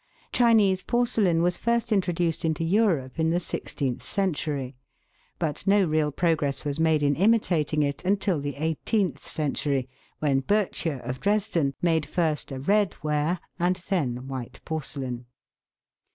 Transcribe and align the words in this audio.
Chinese 0.31 0.81
porcelain 0.81 1.43
was 1.43 1.59
first 1.59 1.91
introduced 1.91 2.43
into 2.43 2.63
Europe 2.63 3.19
in 3.19 3.29
the 3.29 3.39
sixteenth 3.39 4.01
century, 4.01 4.75
but 5.37 5.67
no 5.67 5.85
real 5.85 6.11
progress 6.11 6.65
was 6.65 6.79
made 6.79 7.03
in 7.03 7.15
imitating 7.15 7.83
it 7.83 8.03
until 8.03 8.41
the 8.41 8.55
eighteenth 8.55 9.19
century, 9.19 9.87
when 10.17 10.41
Bottcher, 10.41 10.99
of 11.07 11.19
Dresden, 11.19 11.75
made 11.83 12.07
first 12.07 12.51
a 12.51 12.59
red 12.59 12.95
ware, 13.03 13.39
and 13.59 13.75
then 13.89 14.27
white 14.27 14.59
porcelain. 14.65 15.27